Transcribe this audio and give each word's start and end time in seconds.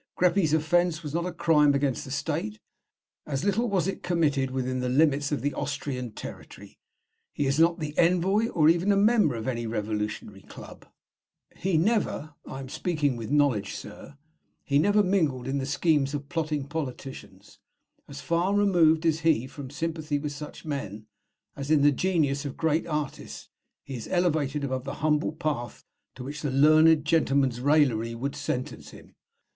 Greppi's 0.17 0.51
offence 0.51 1.03
was 1.03 1.13
not 1.13 1.27
a 1.27 1.31
crime 1.31 1.75
against 1.75 2.05
the 2.05 2.09
state; 2.09 2.59
as 3.27 3.43
little 3.43 3.69
was 3.69 3.87
it 3.87 4.01
committed 4.01 4.49
within 4.49 4.79
the 4.79 4.89
limits 4.89 5.31
of 5.31 5.43
the 5.43 5.53
Austrian 5.53 6.11
territory. 6.11 6.79
He 7.31 7.45
is 7.45 7.59
not 7.59 7.77
the 7.79 7.95
envoy, 7.99 8.47
or 8.47 8.67
even 8.67 8.91
a 8.91 8.97
member, 8.97 9.35
of 9.35 9.47
any 9.47 9.67
revolutionary 9.67 10.41
club; 10.41 10.87
he 11.55 11.77
never 11.77 12.33
I 12.47 12.59
am 12.59 12.67
speaking 12.67 13.15
with 13.15 13.29
knowledge, 13.29 13.75
sir 13.75 14.17
he 14.63 14.79
never 14.79 15.03
mingled 15.03 15.47
in 15.47 15.59
the 15.59 15.67
schemes 15.67 16.15
of 16.15 16.29
plotting 16.29 16.65
politicians; 16.67 17.59
as 18.07 18.21
far 18.21 18.55
removed 18.55 19.05
is 19.05 19.19
he 19.19 19.45
from 19.45 19.69
sympathy 19.69 20.17
with 20.17 20.31
such 20.31 20.65
men, 20.65 21.05
as, 21.55 21.69
in 21.69 21.83
the 21.83 21.91
genius 21.91 22.43
of 22.43 22.53
a 22.53 22.55
great 22.55 22.87
artist, 22.87 23.49
he 23.83 23.93
is 23.97 24.07
elevated 24.07 24.63
above 24.63 24.83
the 24.83 24.95
humble 25.05 25.31
path 25.31 25.85
to 26.15 26.23
which 26.23 26.41
the 26.41 26.49
learned 26.49 27.05
gentleman's 27.05 27.61
raillery 27.61 28.15
would 28.15 28.35
sentence 28.35 28.89
him. 28.89 29.13